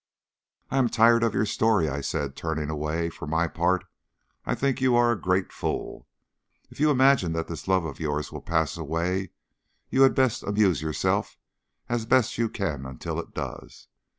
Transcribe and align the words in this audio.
"I 0.71 0.79
am 0.79 0.89
tired 0.89 1.21
of 1.21 1.35
your 1.35 1.45
story," 1.45 1.87
I 1.87 2.01
said, 2.01 2.35
turning 2.35 2.71
away. 2.71 3.07
"For 3.11 3.27
my 3.27 3.47
part, 3.47 3.85
I 4.47 4.55
think 4.55 4.81
you 4.81 4.95
are 4.95 5.11
a 5.11 5.21
great 5.21 5.53
fool. 5.53 6.07
If 6.71 6.79
you 6.79 6.89
imagine 6.89 7.33
that 7.33 7.47
this 7.47 7.67
love 7.67 7.85
of 7.85 7.99
yours 7.99 8.31
will 8.31 8.41
pass 8.41 8.77
away 8.77 9.29
you 9.91 10.01
had 10.01 10.15
best 10.15 10.41
amuse 10.41 10.81
yourself 10.81 11.37
as 11.87 12.07
best 12.07 12.39
you 12.39 12.49
can 12.49 12.83
until 12.87 13.19
it 13.19 13.35
does. 13.35 13.89